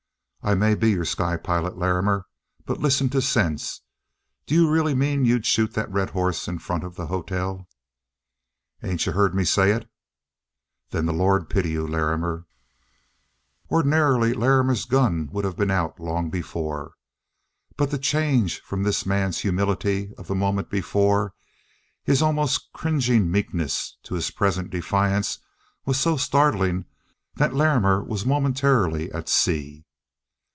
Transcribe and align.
"I 0.43 0.55
may 0.55 0.73
be 0.73 0.89
your 0.89 1.05
sky 1.05 1.37
pilot, 1.37 1.77
Larrimer. 1.77 2.25
But 2.65 2.79
listen 2.79 3.09
to 3.09 3.21
sense. 3.21 3.81
Do 4.47 4.55
you 4.55 4.67
really 4.67 4.95
mean 4.95 5.23
you'd 5.23 5.45
shoot 5.45 5.75
that 5.75 5.91
red 5.91 6.09
horse 6.09 6.47
in 6.47 6.57
front 6.57 6.83
of 6.83 6.95
the 6.95 7.05
hotel?" 7.05 7.67
"Ain't 8.81 9.05
you 9.05 9.11
heard 9.11 9.35
me 9.35 9.43
say 9.45 9.69
it?" 9.69 9.87
"Then 10.89 11.05
the 11.05 11.13
Lord 11.13 11.47
pity 11.47 11.69
you, 11.69 11.85
Larrimer!" 11.87 12.47
Ordinarily 13.69 14.33
Larrimer's 14.33 14.85
gun 14.85 15.29
would 15.31 15.45
have 15.45 15.55
been 15.55 15.69
out 15.69 15.99
long 15.99 16.31
before, 16.31 16.93
but 17.77 17.91
the 17.91 17.99
change 17.99 18.61
from 18.61 18.81
this 18.81 19.05
man's 19.05 19.41
humility 19.41 20.11
of 20.17 20.25
the 20.25 20.33
moment 20.33 20.71
before, 20.71 21.35
his 22.03 22.23
almost 22.23 22.71
cringing 22.73 23.29
meekness, 23.29 23.95
to 24.01 24.15
his 24.15 24.31
present 24.31 24.71
defiance 24.71 25.37
was 25.85 25.99
so 25.99 26.17
startling 26.17 26.85
that 27.35 27.53
Larrimer 27.53 28.03
was 28.03 28.25
momentarily 28.25 29.11
at 29.11 29.29
sea. 29.29 29.85